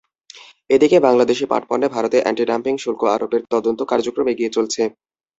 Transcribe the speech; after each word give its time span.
এদিকে 0.69 0.97
বাংলাদেশি 0.99 1.45
পাটপণ্যে 1.47 1.87
ভারতের 1.89 2.23
অ্যান্টি-ডাম্পিং 2.23 2.73
শুল্ক 2.77 3.01
আরোপের 3.13 3.41
তদন্ত 3.53 3.79
কার্যক্রম 3.91 4.27
এগিয়ে 4.29 4.55
চলছে। 4.57 4.81